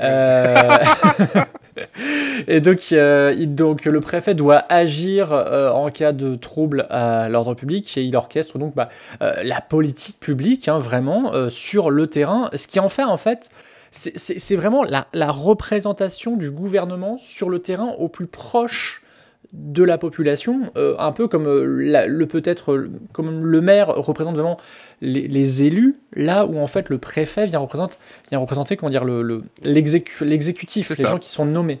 Euh, 0.00 0.54
Et 2.48 2.60
donc, 2.60 2.90
il- 2.90 3.54
donc 3.54 3.84
le 3.84 4.00
préfet 4.00 4.34
doit 4.34 4.64
agir 4.68 5.32
en 5.32 5.90
cas 5.90 6.12
de 6.12 6.34
trouble 6.34 6.86
à 6.90 7.28
l'ordre 7.28 7.54
public 7.54 7.96
et 7.96 8.02
il 8.02 8.16
orchestre 8.16 8.58
donc 8.58 8.74
bah, 8.74 8.88
la 9.20 9.60
politique 9.60 10.18
publique, 10.20 10.68
hein, 10.68 10.78
vraiment, 10.78 11.32
sur 11.48 11.90
le 11.90 12.06
terrain. 12.06 12.50
Ce 12.54 12.66
qui 12.66 12.80
en 12.80 12.88
fait, 12.88 13.04
en 13.04 13.16
fait, 13.16 13.50
c'est- 13.90 14.56
vraiment 14.56 14.82
la, 14.84 15.08
la 15.12 15.30
représentation 15.30 16.36
du 16.36 16.50
gouvernement 16.50 17.18
sur 17.18 17.50
le 17.50 17.58
terrain 17.60 17.92
au 17.98 18.08
plus 18.08 18.26
proche 18.26 19.02
de 19.52 19.82
la 19.82 19.98
population, 19.98 20.70
euh, 20.76 20.94
un 20.98 21.10
peu 21.10 21.26
comme 21.26 21.48
euh, 21.48 21.64
la- 21.64 22.06
le 22.06 22.26
peut-être 22.26 22.72
euh, 22.72 22.90
comme 23.12 23.44
le 23.44 23.60
maire 23.60 23.88
représente 23.88 24.34
vraiment 24.36 24.56
les, 25.00 25.26
les 25.26 25.64
élus, 25.64 25.96
là 26.14 26.46
où 26.46 26.58
en 26.58 26.68
fait 26.68 26.88
le 26.88 26.98
préfet 26.98 27.46
vient 27.46 27.58
représenter, 27.58 27.96
vient 28.30 28.38
représenter 28.38 28.76
comment 28.76 28.90
dire 28.90 29.04
le 29.04 29.22
le- 29.22 29.42
l'exécu- 29.64 30.24
l'exécutif, 30.24 30.90
les 30.90 30.94
ça. 30.96 31.08
gens 31.08 31.18
qui 31.18 31.30
sont 31.30 31.46
nommés. 31.46 31.80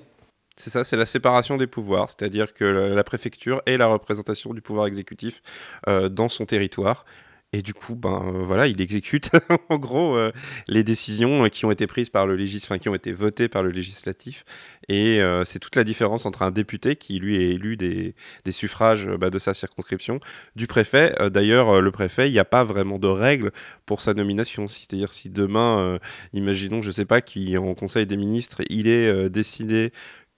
C'est 0.56 0.70
ça, 0.70 0.82
c'est 0.82 0.96
la 0.96 1.06
séparation 1.06 1.56
des 1.56 1.68
pouvoirs, 1.68 2.08
c'est-à-dire 2.10 2.52
que 2.54 2.64
la, 2.64 3.04
préfecture 3.04 3.62
est 3.66 3.76
la 3.78 3.86
représentation 3.86 4.52
du 4.52 4.60
pouvoir 4.60 4.86
exécutif 4.86 5.40
dans 5.86 6.28
son 6.28 6.44
territoire. 6.44 7.06
Et 7.52 7.62
du 7.62 7.74
coup, 7.74 7.96
ben 7.96 8.22
euh, 8.32 8.44
voilà, 8.44 8.68
il 8.68 8.80
exécute 8.80 9.30
en 9.70 9.76
gros 9.76 10.16
euh, 10.16 10.30
les 10.68 10.84
décisions 10.84 11.46
euh, 11.46 11.48
qui 11.48 11.64
ont 11.64 11.72
été 11.72 11.88
prises 11.88 12.08
par 12.08 12.24
le 12.24 12.36
légis, 12.36 12.62
enfin 12.62 12.78
qui 12.78 12.88
ont 12.88 12.94
été 12.94 13.10
votées 13.10 13.48
par 13.48 13.64
le 13.64 13.70
législatif. 13.70 14.44
Et 14.88 15.20
c'est 15.44 15.58
toute 15.60 15.76
la 15.76 15.84
différence 15.84 16.26
entre 16.26 16.42
un 16.42 16.50
député 16.50 16.96
qui 16.96 17.18
lui 17.20 17.36
est 17.36 17.50
élu 17.50 17.76
des, 17.76 18.14
suffrages 18.50 19.06
bah, 19.06 19.30
de 19.30 19.38
sa 19.38 19.54
circonscription, 19.54 20.18
du 20.56 20.66
préfet. 20.66 21.14
D'ailleurs, 21.30 21.80
le 21.80 21.90
préfet, 21.92 22.28
il 22.28 22.32
n'y 22.32 22.40
a 22.40 22.44
pas 22.44 22.64
vraiment 22.64 22.98
de 22.98 23.06
règles 23.06 23.52
pour 23.86 24.00
sa 24.00 24.14
nomination. 24.14 24.66
C'est-à-dire 24.66 25.12
si 25.12 25.30
demain, 25.30 26.00
imaginons, 26.32 26.82
je 26.82 26.90
sais 26.90 27.04
pas, 27.04 27.20
qu'en 27.20 27.74
Conseil 27.74 28.06
des 28.06 28.16
ministres, 28.16 28.62
il 28.68 28.88
est 28.88 29.30
décidé 29.30 29.92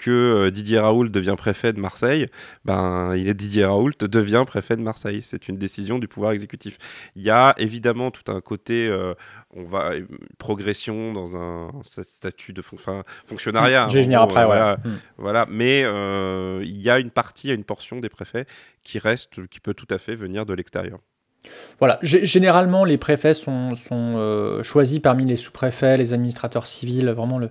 que 0.04 0.10
euh, 0.10 0.50
Didier 0.50 0.78
Raoult 0.80 1.08
devient 1.08 1.34
préfet 1.38 1.72
de 1.72 1.80
Marseille, 1.80 2.26
ben, 2.64 3.14
il 3.16 3.28
est 3.28 3.34
Didier 3.34 3.64
Raoult 3.64 3.92
devient 4.00 4.42
préfet 4.46 4.76
de 4.76 4.82
Marseille. 4.82 5.22
C'est 5.22 5.48
une 5.48 5.56
décision 5.56 5.98
du 5.98 6.08
pouvoir 6.08 6.32
exécutif. 6.32 6.78
Il 7.16 7.22
y 7.22 7.30
a 7.30 7.54
évidemment 7.58 8.10
tout 8.10 8.30
un 8.32 8.40
côté, 8.40 8.88
euh, 8.88 9.14
on 9.54 9.64
va 9.64 9.90
progression 10.38 11.12
dans 11.12 11.36
un 11.36 11.68
sta- 11.84 12.04
statut 12.06 12.52
de 12.52 12.62
fon- 12.62 12.76
fonctionnariat. 13.26 13.86
Je 13.88 13.94
vais 13.94 14.00
en 14.00 14.04
venir 14.04 14.20
après, 14.22 14.44
voilà. 14.44 14.78
voilà, 14.82 14.96
Hmm. 14.96 14.98
voilà. 15.18 15.46
Mais 15.48 15.82
euh, 15.84 16.62
il 16.64 16.80
y 16.80 16.90
a 16.90 16.98
une 16.98 17.10
partie, 17.10 17.52
une 17.54 17.64
portion 17.64 18.00
des 18.00 18.08
préfets 18.08 18.46
qui 18.82 18.98
reste, 18.98 19.46
qui 19.48 19.60
peut 19.60 19.74
tout 19.74 19.86
à 19.90 19.98
fait 19.98 20.16
venir 20.16 20.46
de 20.46 20.54
l'extérieur. 20.54 20.98
Voilà, 21.80 21.98
généralement 22.02 22.84
les 22.84 22.98
préfets 22.98 23.34
sont, 23.34 23.74
sont 23.74 24.60
choisis 24.62 25.00
parmi 25.00 25.26
les 25.26 25.34
sous-préfets, 25.34 25.96
les 25.96 26.12
administrateurs 26.12 26.66
civils, 26.66 27.08
vraiment 27.10 27.38
le, 27.38 27.50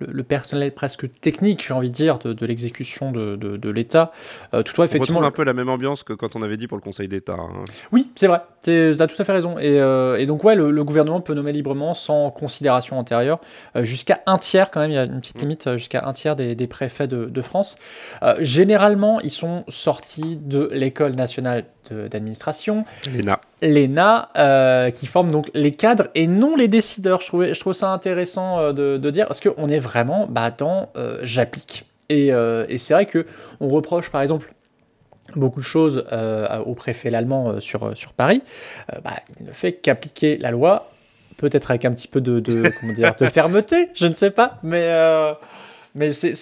le, 0.00 0.22
personnel 0.22 0.72
presque 0.72 1.12
technique, 1.20 1.64
j'ai 1.66 1.74
envie 1.74 1.90
de 1.90 1.94
dire, 1.94 2.18
de, 2.18 2.46
l'exécution 2.46 3.12
de, 3.12 3.36
de, 3.36 3.70
l'État. 3.70 4.12
Euh, 4.54 4.62
toutefois, 4.62 4.84
effectivement. 4.86 5.18
On 5.18 5.22
retrouve 5.22 5.34
un 5.34 5.36
peu 5.36 5.44
la 5.44 5.54
même 5.54 5.68
ambiance 5.68 6.02
que 6.02 6.12
quand 6.12 6.36
on 6.36 6.42
avait 6.42 6.56
dit 6.56 6.66
pour 6.66 6.76
le 6.76 6.82
Conseil 6.82 7.08
d'État. 7.08 7.36
Hein. 7.38 7.64
Oui, 7.92 8.10
c'est 8.14 8.26
vrai. 8.26 8.42
Tu 8.62 8.70
as 8.70 9.06
tout 9.06 9.20
à 9.20 9.24
fait 9.24 9.32
raison. 9.32 9.58
Et, 9.58 9.78
euh, 9.80 10.18
et 10.18 10.26
donc, 10.26 10.44
ouais, 10.44 10.54
le, 10.54 10.84
gouvernement 10.84 11.20
peut 11.20 11.34
nommer 11.34 11.52
librement, 11.52 11.94
sans 11.94 12.30
considération 12.30 12.98
antérieure, 12.98 13.40
euh, 13.76 13.84
jusqu'à 13.84 14.20
un 14.26 14.38
tiers, 14.38 14.70
quand 14.70 14.80
même, 14.80 14.90
il 14.90 14.94
y 14.94 14.98
a 14.98 15.04
une 15.04 15.20
petite 15.20 15.36
mm. 15.36 15.40
limite, 15.40 15.76
jusqu'à 15.76 16.06
un 16.06 16.12
tiers 16.12 16.36
des, 16.36 16.54
des 16.54 16.66
préfets 16.66 17.08
de, 17.08 17.42
France. 17.42 17.78
généralement, 18.40 19.18
ils 19.20 19.30
sont 19.30 19.64
sortis 19.68 20.36
de 20.36 20.68
l'École 20.72 21.14
nationale 21.14 21.64
d'administration. 21.90 22.84
L'ENA. 23.06 23.40
L'ENA, 23.62 24.30
euh, 24.36 24.90
qui 24.90 25.06
forme 25.06 25.30
donc 25.30 25.50
les 25.54 25.72
cadres 25.72 26.08
et 26.14 26.26
non 26.26 26.56
les 26.56 26.68
décideurs. 26.68 27.20
Je, 27.20 27.26
trouvais, 27.26 27.54
je 27.54 27.60
trouve 27.60 27.72
ça 27.72 27.92
intéressant 27.92 28.58
euh, 28.58 28.72
de, 28.72 29.10
dire, 29.10 29.26
parce 29.26 29.40
qu'on 29.40 29.68
est 29.68 29.78
vraiment 29.78 30.26
bah, 30.28 30.50
dans 30.50 30.90
euh, 30.96 31.18
j'applique. 31.22 31.84
Et, 32.08 32.32
c'est 32.78 32.94
vrai 32.94 33.06
que 33.06 33.26
on 33.60 33.68
reproche 33.68 34.10
par 34.10 34.20
exemple 34.20 34.52
beaucoup 35.36 35.60
de 35.60 35.64
choses 35.64 36.04
au 36.66 36.74
préfet 36.74 37.08
l'allemand 37.08 37.60
sur, 37.60 37.96
sur 37.96 38.12
Paris. 38.12 38.42
Bah, 39.04 39.12
il 39.38 39.46
ne 39.46 39.52
fait 39.52 39.74
qu'appliquer 39.74 40.36
la 40.38 40.50
loi, 40.50 40.90
peut-être 41.36 41.70
avec 41.70 41.84
un 41.84 41.92
petit 41.92 42.08
peu 42.08 42.20
de, 42.20 42.40
comment 42.80 42.92
dire, 42.92 43.14
de 43.14 43.26
fermeté, 43.26 43.90
je 43.94 44.06
ne 44.06 44.14
sais 44.14 44.30
pas, 44.30 44.58
mais... 44.62 44.92
Mais 45.96 46.12
c'est, 46.12 46.32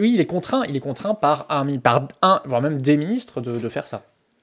oui, 0.00 0.12
il 0.14 0.20
est 0.20 0.26
contraint, 0.26 0.62
il 0.66 0.74
est 0.74 0.80
contraint 0.80 1.14
par 1.14 1.44
un, 1.50 1.66
par 1.76 2.08
un, 2.22 2.40
voire 2.46 2.62
même 2.62 2.80
des 2.80 2.96
ministres 2.96 3.42
de 3.42 3.68
faire 3.68 3.86
ça. 3.86 4.02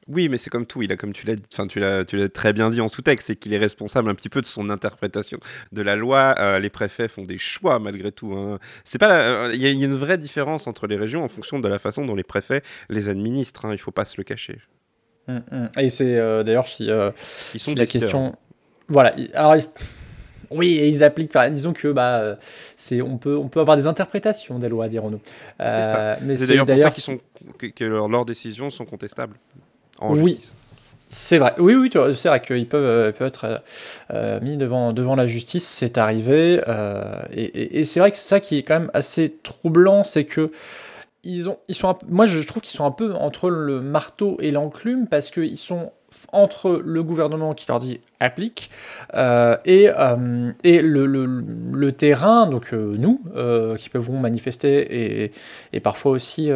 Oui, 0.09 0.27
mais 0.27 0.37
c'est 0.37 0.49
comme 0.49 0.65
tout. 0.65 0.81
Il 0.81 0.91
a, 0.91 0.97
comme 0.97 1.13
tu 1.13 1.27
l'as, 1.27 1.35
enfin, 1.53 1.67
tu 1.67 1.79
l'as, 1.79 2.03
tu 2.03 2.17
l'as 2.17 2.29
très 2.29 2.51
bien 2.51 2.71
dit 2.71 2.81
en 2.81 2.89
sous-texte, 2.89 3.27
c'est 3.27 3.35
qu'il 3.35 3.53
est 3.53 3.59
responsable 3.59 4.09
un 4.09 4.15
petit 4.15 4.29
peu 4.29 4.41
de 4.41 4.45
son 4.47 4.71
interprétation 4.71 5.39
de 5.71 5.81
la 5.83 5.95
loi. 5.95 6.33
Euh, 6.39 6.57
les 6.57 6.71
préfets 6.71 7.07
font 7.07 7.23
des 7.23 7.37
choix 7.37 7.77
malgré 7.77 8.11
tout. 8.11 8.33
Hein. 8.33 8.57
C'est 8.83 8.97
pas, 8.97 9.13
euh, 9.19 9.51
il 9.53 9.61
y, 9.61 9.67
a 9.67 9.69
une 9.69 9.95
vraie 9.95 10.17
différence 10.17 10.65
entre 10.65 10.87
les 10.87 10.97
régions 10.97 11.23
en 11.23 11.27
fonction 11.27 11.59
de 11.59 11.67
la 11.67 11.77
façon 11.77 12.05
dont 12.05 12.15
les 12.15 12.23
préfets 12.23 12.63
les 12.89 13.07
administrent. 13.07 13.65
Hein. 13.65 13.73
Il 13.73 13.77
faut 13.77 13.91
pas 13.91 14.05
se 14.05 14.15
le 14.17 14.23
cacher. 14.23 14.59
Hum, 15.27 15.43
hum. 15.51 15.69
Et 15.77 15.91
c'est 15.91 16.17
euh, 16.17 16.41
d'ailleurs 16.43 16.67
si, 16.67 16.89
ils 17.53 17.59
sont 17.59 17.75
la 17.75 17.85
question. 17.85 18.35
Voilà. 18.87 19.13
Alors. 19.35 19.55
Oui, 20.51 20.79
et 20.79 20.87
ils 20.87 21.03
appliquent. 21.03 21.37
disons 21.51 21.73
que 21.73 21.91
bah, 21.91 22.39
c'est, 22.75 23.03
on 23.03 23.19
peut, 23.19 23.37
on 23.37 23.49
peut 23.49 23.59
avoir 23.59 23.77
des 23.77 23.85
interprétations 23.85 24.57
des 24.57 24.67
lois, 24.67 24.87
dirons-nous. 24.87 25.21
mais 25.59 26.35
c'est, 26.35 26.47
d'ailleurs 26.47 26.65
pour 26.65 26.79
ça 26.79 26.89
qu'ils 26.89 27.03
sont, 27.03 27.19
que, 27.59 27.83
leurs 27.83 28.25
décisions 28.25 28.71
sont 28.71 28.85
contestables 28.85 29.35
oui. 30.01 30.39
C'est 31.11 31.39
vrai, 31.39 31.53
oui, 31.57 31.73
oui, 31.73 31.89
c'est 32.15 32.27
vrai 32.29 32.39
qu'ils 32.39 32.67
peuvent, 32.67 32.83
euh, 32.83 33.11
peuvent 33.11 33.27
être 33.27 33.45
euh, 33.45 33.57
euh, 34.13 34.39
mis 34.41 34.57
devant, 34.57 34.93
devant 34.93 35.15
la 35.15 35.25
justice, 35.25 35.67
c'est 35.67 35.97
arrivé. 35.97 36.61
et, 37.31 37.83
c'est 37.83 37.99
vrai 37.99 38.11
que 38.11 38.17
c'est 38.17 38.27
ça 38.27 38.39
qui 38.39 38.59
est 38.59 38.63
quand 38.63 38.79
même 38.79 38.91
assez 38.93 39.35
troublant, 39.41 40.03
c'est 40.03 40.25
que 40.25 40.51
ils 41.23 41.49
ont, 41.49 41.57
ils 41.67 41.75
sont 41.75 41.97
moi 42.07 42.25
je 42.27 42.41
trouve 42.43 42.61
qu'ils 42.61 42.77
sont 42.77 42.85
un 42.85 42.91
peu 42.91 43.13
entre 43.13 43.49
le 43.49 43.81
marteau 43.81 44.37
et 44.39 44.51
l'enclume 44.51 45.07
parce 45.07 45.31
qu'ils 45.31 45.57
sont 45.57 45.91
entre 46.31 46.81
le 46.83 47.03
gouvernement 47.03 47.53
qui 47.53 47.67
leur 47.67 47.79
dit 47.79 47.99
applique 48.19 48.69
et, 49.13 49.89
et 50.63 50.81
le, 50.81 51.05
le, 51.05 51.91
terrain, 51.91 52.47
donc 52.47 52.71
nous, 52.71 53.21
qui 53.77 53.89
peuvent 53.89 54.11
manifester 54.11 55.23
et, 55.23 55.31
et 55.73 55.79
parfois 55.79 56.11
aussi 56.11 56.51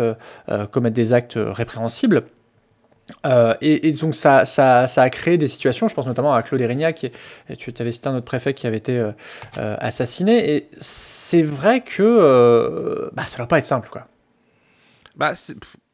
commettre 0.72 0.96
des 0.96 1.14
actes 1.14 1.38
répréhensibles. 1.38 2.24
Euh, 3.26 3.56
et, 3.62 3.92
donc 3.94 4.16
ça, 4.16 4.44
a 4.44 5.10
créé 5.10 5.38
des 5.38 5.48
situations, 5.48 5.88
je 5.88 5.94
pense 5.96 6.06
notamment 6.06 6.34
à 6.34 6.44
Claude 6.44 6.62
Erignac, 6.62 7.04
et, 7.04 7.12
tu 7.56 7.74
avais 7.80 7.92
cité 7.92 8.10
un 8.10 8.16
autre 8.16 8.26
préfet 8.26 8.54
qui 8.54 8.68
avait 8.68 8.78
été 8.78 8.98
euh, 8.98 9.12
euh, 9.58 9.76
assassiné, 9.80 10.56
et 10.56 10.70
c'est 10.80 11.44
vrai 11.44 11.82
que 11.82 13.10
bah, 13.14 13.24
ça 13.28 13.38
ne 13.38 13.44
va 13.44 13.48
pas 13.48 13.58
être 13.58 13.66
simple. 13.66 13.90
Quoi. 13.90 14.08
Bah, 15.16 15.34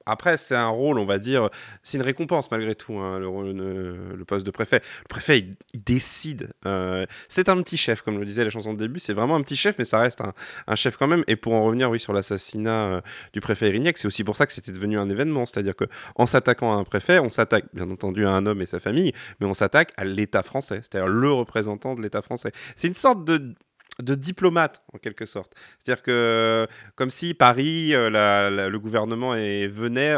après, 0.10 0.38
c'est 0.38 0.56
un 0.56 0.68
rôle, 0.70 1.00
on 1.00 1.06
va 1.06 1.20
dire, 1.20 1.50
c'est 1.84 1.98
une 1.98 2.04
récompense 2.04 2.50
malgré 2.52 2.76
tout, 2.76 2.98
hein, 3.00 3.20
le, 3.20 4.24
poste 4.26 4.46
de 4.46 4.52
préfet. 4.52 4.82
Le 5.04 5.08
préfet, 5.08 5.40
il, 5.74 5.84
décide. 5.84 6.50
Euh, 6.66 7.06
c'est 7.28 7.50
un 7.50 7.62
petit 7.62 7.78
chef, 7.78 8.02
comme 8.02 8.20
le 8.20 8.26
disait 8.26 8.44
la 8.44 8.50
chanson 8.50 8.74
de 8.74 8.80
début, 8.80 9.00
c'est 9.00 9.14
vraiment 9.14 9.36
un 9.36 9.42
petit 9.42 9.56
chef, 9.56 9.76
mais 9.78 9.86
ça 9.86 10.00
reste 10.00 10.22
un, 10.22 10.76
chef 10.76 10.98
quand 10.98 11.08
même. 11.08 11.24
Et 11.28 11.36
pour 11.36 11.54
en 11.54 11.64
revenir, 11.64 11.90
oui, 11.90 12.00
sur 12.00 12.14
l'assassinat 12.14 12.86
euh, 12.86 13.02
du 13.34 13.42
préfet 13.42 13.70
Erignac, 13.70 13.98
c'est 13.98 14.08
aussi 14.08 14.24
pour 14.24 14.36
ça 14.36 14.46
que 14.46 14.54
c'était 14.54 14.72
devenu 14.72 14.98
un 14.98 15.10
événement. 15.10 15.46
C'est-à-dire 15.46 15.74
qu'en 15.76 16.26
s'attaquant 16.26 16.74
à 16.74 16.76
un 16.76 16.84
préfet, 16.84 17.20
on 17.20 17.30
s'attaque 17.30 17.66
bien 17.74 17.90
entendu 17.90 18.26
à 18.26 18.32
un 18.32 18.46
homme 18.46 18.62
et 18.62 18.66
sa 18.66 18.80
famille, 18.80 19.14
mais 19.40 19.48
on 19.48 19.54
s'attaque 19.54 19.94
à 19.98 20.06
l'État 20.06 20.44
français, 20.44 20.82
c'est-à-dire 20.82 21.08
le 21.08 21.32
représentant 21.32 21.96
de 21.96 22.02
l'État 22.02 22.22
français. 22.22 22.52
C'est 22.76 22.88
une 22.88 22.94
sorte 22.94 23.26
de 23.26 23.56
de 24.02 24.16
diplomate 24.16 24.84
en 24.94 24.98
quelque 24.98 25.26
sorte. 25.26 25.54
C'est-à-dire 25.78 26.04
que 26.04 26.68
comme 26.96 27.12
si 27.12 27.34
Paris, 27.34 27.94
euh, 27.94 28.70
le 28.70 28.80
gouvernement 28.80 29.32
venait 29.32 30.16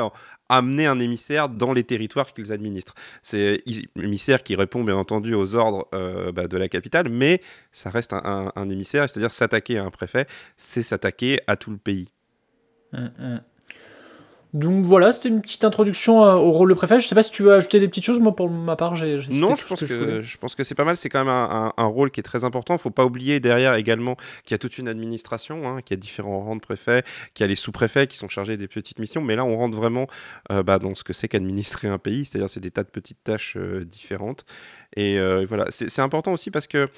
amener 0.49 0.85
un 0.85 0.99
émissaire 0.99 1.49
dans 1.49 1.73
les 1.73 1.83
territoires 1.83 2.33
qu'ils 2.33 2.51
administrent. 2.51 2.93
C'est 3.23 3.63
un 3.97 4.01
émissaire 4.01 4.43
qui 4.43 4.55
répond 4.55 4.83
bien 4.83 4.97
entendu 4.97 5.33
aux 5.33 5.55
ordres 5.55 5.87
euh, 5.93 6.31
bah, 6.31 6.47
de 6.47 6.57
la 6.57 6.67
capitale, 6.67 7.09
mais 7.09 7.41
ça 7.71 7.89
reste 7.89 8.13
un, 8.13 8.69
émissaire, 8.69 9.09
c'est-à-dire 9.09 9.31
s'attaquer 9.31 9.77
à 9.77 9.85
un 9.85 9.91
préfet, 9.91 10.27
c'est 10.57 10.83
s'attaquer 10.83 11.39
à 11.47 11.55
tout 11.55 11.71
le 11.71 11.77
pays. 11.77 12.09
Hum, 12.93 13.11
hum. 13.19 13.41
Donc 14.53 14.85
voilà, 14.85 15.13
c'était 15.13 15.29
une 15.29 15.39
petite 15.39 15.63
introduction 15.63 16.25
euh, 16.25 16.35
au 16.35 16.51
rôle 16.51 16.69
de 16.69 16.73
préfet. 16.73 16.99
Je 16.99 17.07
sais 17.07 17.15
pas 17.15 17.23
si 17.23 17.31
tu 17.31 17.43
veux 17.43 17.53
ajouter 17.53 17.79
des 17.79 17.87
petites 17.87 18.03
choses. 18.03 18.19
Moi, 18.19 18.35
pour 18.35 18.49
ma 18.49 18.75
part, 18.75 18.95
j'ai. 18.95 19.17
Non, 19.29 19.55
je 19.55 19.65
pense, 19.65 19.79
que, 19.79 20.21
je, 20.21 20.37
pense 20.37 20.55
que 20.55 20.63
c'est 20.63 20.75
pas 20.75 20.83
mal. 20.83 20.97
C'est 20.97 21.07
quand 21.07 21.23
même 21.23 21.29
un, 21.29 21.85
rôle 21.85 22.11
qui 22.11 22.19
est 22.19 22.23
très 22.23 22.43
important. 22.43 22.75
Il 22.75 22.79
faut 22.79 22.89
pas 22.89 23.05
oublier 23.05 23.39
derrière 23.39 23.75
également 23.75 24.15
qu'il 24.43 24.53
y 24.53 24.55
a 24.55 24.57
toute 24.57 24.77
une 24.77 24.89
administration, 24.89 25.67
hein, 25.67 25.81
qu'il 25.81 25.95
y 25.95 25.99
a 25.99 26.01
différents 26.01 26.43
rangs 26.43 26.57
de 26.57 26.61
préfets, 26.61 27.03
qu'il 27.33 27.43
y 27.43 27.45
a 27.45 27.47
les 27.47 27.55
sous-préfets 27.55 28.07
qui 28.07 28.17
sont 28.17 28.27
chargés 28.27 28.57
des 28.57 28.67
petites 28.67 28.99
missions. 28.99 29.21
Mais 29.21 29.37
là, 29.37 29.45
on 29.45 29.55
rentre 29.55 29.77
vraiment 29.77 30.07
euh, 30.51 30.63
bah, 30.63 30.79
dans 30.79 30.95
ce 30.95 31.05
que 31.05 31.13
c'est 31.13 31.29
qu'administrer 31.29 31.87
un 31.87 31.97
pays, 31.97 32.25
c'est-à-dire 32.25 32.49
c'est 32.49 32.59
des 32.59 32.71
tas 32.71 32.83
de 32.83 32.89
petites 32.89 33.23
tâches 33.23 33.55
euh, 33.55 33.85
différentes. 33.85 34.45
Et 34.97 35.19
voilà, 35.45 35.65
c'est 35.69 36.01
important 36.01 36.33
aussi 36.33 36.51
parce 36.51 36.67
que 36.67 36.89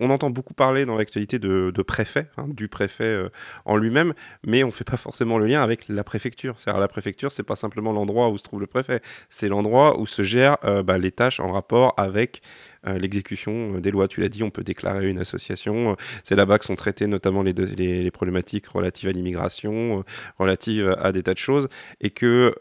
on 0.00 0.10
entend 0.10 0.30
beaucoup 0.30 0.54
parler 0.54 0.86
dans 0.86 0.96
l'actualité 0.96 1.38
de, 1.38 1.82
préfet, 1.82 2.28
hein, 2.36 2.46
du 2.48 2.68
préfet 2.68 3.24
en 3.64 3.76
lui-même, 3.76 4.14
mais 4.46 4.64
on 4.64 4.70
fait 4.70 4.84
pas 4.84 4.96
forcément 4.96 5.38
le 5.38 5.46
lien 5.46 5.62
avec 5.62 5.88
la 5.88 6.04
préfecture. 6.04 6.56
La 6.66 6.88
préfecture, 6.88 7.32
c'est 7.32 7.42
pas 7.42 7.56
simplement 7.56 7.92
l'endroit 7.92 8.30
où 8.30 8.38
se 8.38 8.42
trouve 8.42 8.60
le 8.60 8.66
préfet, 8.66 9.00
c'est 9.28 9.48
l'endroit 9.48 9.98
où 9.98 10.06
se 10.06 10.22
gèrent 10.22 10.56
euh, 10.64 10.82
bah, 10.82 10.98
les 10.98 11.12
tâches 11.12 11.40
en 11.40 11.52
rapport 11.52 11.94
avec 11.96 12.42
euh, 12.79 12.79
l'exécution 12.84 13.76
euh, 13.76 13.80
des 13.80 13.90
lois. 13.90 14.08
Tu 14.08 14.20
l'as 14.20 14.28
dit, 14.28 14.42
on 14.42 14.50
peut 14.50 14.64
déclarer 14.64 15.08
une 15.08 15.18
association. 15.18 15.96
C'est 16.24 16.36
là-bas 16.36 16.58
que 16.58 16.64
sont 16.64 16.76
traitées 16.76 17.06
notamment 17.06 17.42
les, 17.42 18.10
problématiques 18.10 18.66
relatives 18.68 19.08
à 19.08 19.12
l'immigration, 19.12 20.04
relatives 20.38 20.94
à 20.98 21.12
des 21.12 21.22
tas 21.22 21.34
de 21.34 21.38
choses, 21.38 21.68
et 22.00 22.10
que 22.10 22.54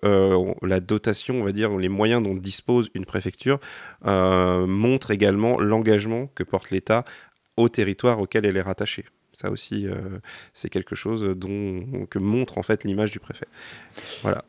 la 0.62 0.80
dotation, 0.80 1.42
on 1.42 1.44
va 1.44 1.52
dire, 1.52 1.76
les 1.78 1.90
moyens 1.90 2.24
dont 2.24 2.36
dispose 2.36 2.90
une 2.94 3.06
préfecture 3.06 3.60
montrent 4.04 5.12
également 5.12 5.60
l'engagement 5.60 6.28
que 6.36 6.44
porte 6.44 6.72
l'État 6.72 7.04
au 7.58 7.70
territoire 7.70 8.20
auquel 8.20 8.46
elle 8.46 8.58
est 8.58 8.62
rattachée. 8.62 9.06
Ça 9.34 9.52
aussi, 9.52 9.88
euh, 9.88 10.20
c'est 10.54 10.70
quelque 10.70 10.96
chose 10.96 11.24
dont, 11.24 12.06
que 12.10 12.20
montre 12.20 12.58
en 12.58 12.64
fait 12.64 12.84
l'image 12.84 13.12
du 13.12 13.20
préfet. 13.20 13.48
Voilà. 14.22 14.44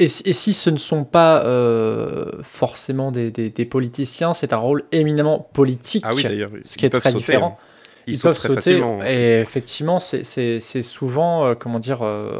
Et, 0.00 0.04
et, 0.04 0.32
si 0.32 0.54
ce 0.54 0.70
ne 0.70 0.78
sont 0.78 1.04
pas 1.04 1.44
euh, 1.44 2.24
forcément 2.42 3.12
des, 3.12 3.30
des, 3.30 3.64
politiciens, 3.66 4.34
c'est 4.34 4.52
un 4.52 4.56
rôle 4.56 4.84
éminemment 4.92 5.48
politique. 5.52 6.04
Ah 6.06 6.12
oui. 6.14 6.22
Ce 6.64 6.76
qui 6.76 6.86
est 6.86 6.90
très 6.90 7.12
différent. 7.12 7.58
Hein 7.60 7.64
ils, 8.06 8.18
peuvent 8.18 8.36
sauter. 8.36 8.82
Et 9.06 9.40
effectivement, 9.40 9.98
c'est 9.98 10.82
souvent, 10.82 11.46
euh, 11.46 11.54
comment 11.54 11.78
dire, 11.78 12.00
euh, 12.02 12.38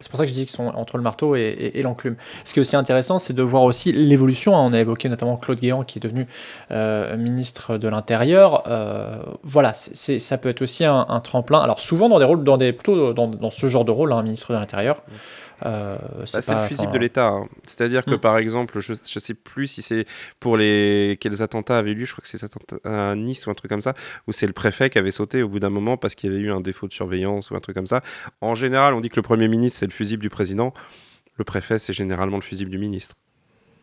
c'est 0.00 0.10
pour 0.10 0.18
ça 0.18 0.24
que 0.24 0.30
je 0.30 0.34
dis 0.34 0.46
qu'ils 0.46 0.50
sont 0.56 0.68
entre 0.68 0.96
le 0.96 1.02
marteau 1.02 1.36
et, 1.36 1.80
l'enclume. 1.82 2.16
Ce 2.44 2.52
qui 2.52 2.58
est 2.58 2.62
aussi 2.62 2.76
intéressant, 2.76 3.18
c'est 3.18 3.34
de 3.34 3.42
voir 3.42 3.62
aussi 3.64 3.92
l'évolution. 3.92 4.56
Hein. 4.56 4.66
On 4.68 4.72
a 4.72 4.80
évoqué 4.80 5.08
notamment 5.08 5.36
Claude 5.36 5.60
Guéant 5.60 5.84
qui 5.84 5.98
est 5.98 6.02
devenu 6.02 6.26
euh, 6.70 7.16
ministre 7.16 7.78
de 7.78 7.88
l'Intérieur. 7.88 8.64
voilà, 9.42 9.72
c'est 9.74 10.18
ça 10.18 10.38
peut 10.38 10.48
être 10.48 10.62
aussi 10.62 10.84
un, 10.84 11.20
tremplin. 11.22 11.60
Alors 11.60 11.80
souvent 11.80 12.08
dans 12.08 12.18
des 12.18 12.24
rôles, 12.24 12.44
dans 12.44 12.56
des, 12.56 12.72
plutôt 12.72 13.12
dans, 13.12 13.28
dans 13.28 13.50
ce 13.50 13.66
genre 13.66 13.84
de 13.84 13.90
rôle, 13.90 14.12
un 14.12 14.18
hein, 14.18 14.22
ministre 14.22 14.52
de 14.52 14.58
l'Intérieur. 14.58 15.02
Euh, 15.64 15.96
bah, 15.98 16.26
c'est 16.26 16.54
le 16.54 16.66
fusible 16.66 16.92
de 16.92 16.98
l'État. 16.98 17.28
Hein. 17.28 17.48
C'est-à-dire 17.64 18.04
que, 18.04 18.14
hmm. 18.14 18.20
par 18.20 18.38
exemple, 18.38 18.80
je 18.80 18.92
ne 18.92 18.96
sais 19.20 19.34
plus 19.34 19.66
si 19.66 19.82
c'est 19.82 20.04
pour 20.40 20.56
les 20.56 21.16
quels 21.20 21.42
attentats 21.42 21.78
avaient 21.78 21.94
lieu, 21.94 22.04
je 22.04 22.12
crois 22.12 22.22
que 22.22 22.28
c'est 22.28 22.44
à 22.84 23.14
Nice 23.14 23.46
ou 23.46 23.50
un 23.50 23.54
truc 23.54 23.70
comme 23.70 23.80
ça, 23.80 23.94
où 24.26 24.32
c'est 24.32 24.46
le 24.46 24.52
préfet 24.52 24.90
qui 24.90 24.98
avait 24.98 25.12
sauté 25.12 25.42
au 25.42 25.48
bout 25.48 25.60
d'un 25.60 25.70
moment 25.70 25.96
parce 25.96 26.14
qu'il 26.14 26.30
y 26.30 26.34
avait 26.34 26.42
eu 26.42 26.52
un 26.52 26.60
défaut 26.60 26.88
de 26.88 26.92
surveillance 26.92 27.50
ou 27.50 27.56
un 27.56 27.60
truc 27.60 27.76
comme 27.76 27.86
ça. 27.86 28.02
En 28.40 28.54
général, 28.54 28.94
on 28.94 29.00
dit 29.00 29.08
que 29.08 29.16
le 29.16 29.22
Premier 29.22 29.48
ministre, 29.48 29.78
c'est 29.78 29.86
le 29.86 29.92
fusible 29.92 30.22
du 30.22 30.30
président. 30.30 30.74
Le 31.36 31.44
préfet, 31.44 31.78
c'est 31.78 31.92
généralement 31.92 32.36
le 32.36 32.42
fusible 32.42 32.70
du 32.70 32.78
ministre. 32.78 33.16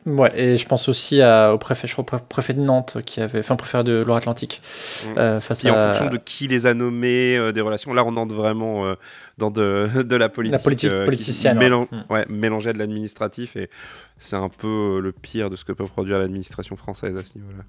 Ouais, 0.05 0.31
et 0.37 0.57
je 0.57 0.67
pense 0.67 0.89
aussi 0.89 1.21
à- 1.21 1.53
au 1.53 1.57
préfet, 1.57 1.87
je 1.87 1.93
crois, 1.93 2.03
au 2.13 2.19
préfet 2.27 2.53
de 2.53 2.59
Nantes, 2.59 2.97
qui 3.05 3.21
avait, 3.21 3.39
enfin, 3.39 3.55
préfet 3.55 3.83
de 3.85 4.03
Loire-Atlantique, 4.05 4.61
Mm. 5.05 5.17
euh, 5.17 5.39
face 5.39 5.63
Et 5.63 5.71
en 5.71 5.75
fonction 5.75 6.09
de 6.09 6.17
qui 6.17 6.47
les 6.49 6.65
a 6.67 6.73
nommés, 6.73 7.37
euh, 7.37 7.51
des 7.53 7.61
relations. 7.61 7.93
Là, 7.93 8.03
on 8.05 8.17
entre 8.17 8.33
vraiment 8.35 8.85
euh, 8.85 8.95
dans 9.37 9.49
de, 9.49 9.87
de 10.03 10.15
la 10.17 10.27
politique. 10.27 10.61
politique 10.63 10.89
euh, 10.91 11.01
qui 11.03 11.05
politicienne, 11.05 11.57
ouais. 11.57 11.63
mélan- 11.69 11.87
Mm. 11.89 12.03
ouais, 12.13 12.25
mélangée 12.27 12.71
à 12.71 12.73
de 12.73 12.79
l'administratif. 12.79 13.55
Et 13.55 13.69
c'est 14.17 14.35
un 14.35 14.49
peu 14.49 14.67
euh, 14.97 14.99
le 14.99 15.11
pire 15.13 15.49
de 15.49 15.55
ce 15.55 15.63
que 15.63 15.71
peut 15.71 15.85
produire 15.85 16.19
l'administration 16.19 16.75
française 16.75 17.15
à 17.17 17.23
ce 17.23 17.37
niveau-là. 17.37 17.63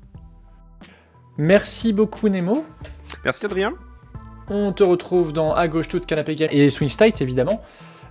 Merci 1.38 1.92
beaucoup, 1.92 2.28
Nemo. 2.28 2.64
Merci, 3.24 3.44
Adrien. 3.46 3.72
On 4.48 4.72
te 4.72 4.82
retrouve 4.82 5.32
dans 5.32 5.52
À 5.54 5.68
gauche 5.68 5.88
toute 5.88 6.06
canapé 6.06 6.34
game 6.34 6.48
et 6.52 6.68
Swing 6.68 6.88
State 6.90 7.20
évidemment, 7.22 7.62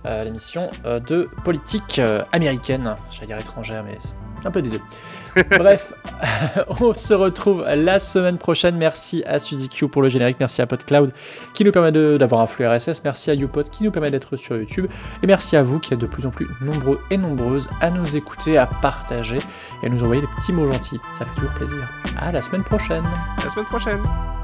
euh, 0.06 0.24
l'émission 0.24 0.70
euh, 0.84 1.00
de 1.00 1.28
politique 1.44 1.98
euh, 1.98 2.22
américaine, 2.32 2.96
j'allais 3.10 3.26
dire 3.26 3.38
étrangère 3.38 3.82
mais 3.84 3.96
c'est 4.40 4.46
un 4.46 4.50
peu 4.50 4.62
des 4.62 4.70
deux. 4.70 4.80
Bref, 5.58 5.92
on 6.80 6.94
se 6.94 7.12
retrouve 7.14 7.64
la 7.66 7.98
semaine 7.98 8.38
prochaine. 8.38 8.76
Merci 8.76 9.24
à 9.26 9.38
Suzy 9.38 9.68
Q 9.68 9.88
pour 9.88 10.02
le 10.02 10.08
générique, 10.08 10.36
merci 10.38 10.62
à 10.62 10.66
PodCloud 10.66 11.12
qui 11.54 11.64
nous 11.64 11.72
permet 11.72 11.90
de- 11.92 12.16
d'avoir 12.18 12.40
un 12.40 12.46
flux 12.46 12.66
RSS, 12.66 13.02
merci 13.04 13.30
à 13.30 13.34
YouPod 13.34 13.68
qui 13.70 13.82
nous 13.84 13.90
permet 13.90 14.10
d'être 14.10 14.36
sur 14.36 14.56
YouTube 14.56 14.86
et 15.22 15.26
merci 15.26 15.56
à 15.56 15.62
vous 15.62 15.80
qui 15.80 15.94
êtes 15.94 16.00
de 16.00 16.06
plus 16.06 16.26
en 16.26 16.30
plus 16.30 16.46
nombreux 16.60 17.00
et 17.10 17.16
nombreuses 17.16 17.68
à 17.80 17.90
nous 17.90 18.16
écouter, 18.16 18.58
à 18.58 18.66
partager 18.66 19.38
et 19.82 19.86
à 19.86 19.88
nous 19.88 20.04
envoyer 20.04 20.20
des 20.20 20.28
petits 20.36 20.52
mots 20.52 20.66
gentils. 20.70 21.00
Ça 21.18 21.24
fait 21.24 21.34
toujours 21.34 21.52
plaisir. 21.54 21.88
À 22.20 22.30
la 22.30 22.42
semaine 22.42 22.62
prochaine. 22.64 23.04
À 23.38 23.44
la 23.44 23.50
semaine 23.50 23.66
prochaine. 23.66 24.43